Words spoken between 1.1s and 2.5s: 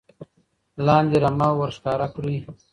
رمه ور ښکاره کړي